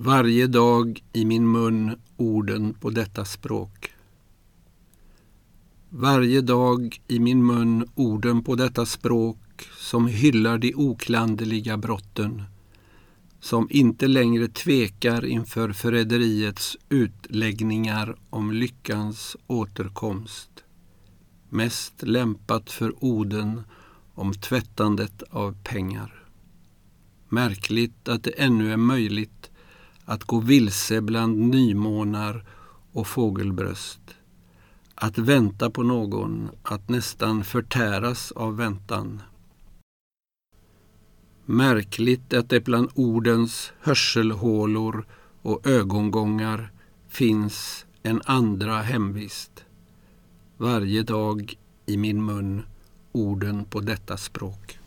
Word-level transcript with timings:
Varje 0.00 0.46
dag 0.46 1.02
i 1.12 1.24
min 1.24 1.52
mun 1.52 1.96
orden 2.16 2.74
på 2.74 2.90
detta 2.90 3.24
språk. 3.24 3.92
Varje 5.88 6.40
dag 6.40 7.02
i 7.08 7.18
min 7.18 7.46
mun 7.46 7.88
orden 7.94 8.44
på 8.44 8.54
detta 8.54 8.86
språk 8.86 9.38
som 9.76 10.06
hyllar 10.06 10.58
de 10.58 10.74
oklanderliga 10.74 11.76
brotten, 11.76 12.42
som 13.40 13.68
inte 13.70 14.06
längre 14.08 14.48
tvekar 14.48 15.24
inför 15.24 15.72
förräderiets 15.72 16.76
utläggningar 16.88 18.16
om 18.30 18.52
lyckans 18.52 19.36
återkomst. 19.46 20.50
Mest 21.48 22.02
lämpat 22.02 22.70
för 22.70 23.04
orden 23.04 23.62
om 24.14 24.32
tvättandet 24.34 25.22
av 25.30 25.56
pengar. 25.62 26.24
Märkligt 27.28 28.08
att 28.08 28.24
det 28.24 28.30
ännu 28.30 28.72
är 28.72 28.76
möjligt 28.76 29.37
att 30.08 30.24
gå 30.24 30.40
vilse 30.40 31.00
bland 31.00 31.38
nymånar 31.38 32.44
och 32.92 33.06
fågelbröst. 33.06 34.00
Att 34.94 35.18
vänta 35.18 35.70
på 35.70 35.82
någon, 35.82 36.50
att 36.62 36.88
nästan 36.88 37.44
förtäras 37.44 38.32
av 38.32 38.56
väntan. 38.56 39.22
Märkligt 41.44 42.34
att 42.34 42.48
det 42.48 42.60
bland 42.60 42.90
ordens 42.94 43.72
hörselhålor 43.80 45.06
och 45.42 45.66
ögongångar 45.66 46.72
finns 47.08 47.86
en 48.02 48.22
andra 48.24 48.82
hemvist. 48.82 49.64
Varje 50.56 51.02
dag 51.02 51.58
i 51.86 51.96
min 51.96 52.24
mun 52.24 52.62
orden 53.12 53.64
på 53.64 53.80
detta 53.80 54.16
språk. 54.16 54.78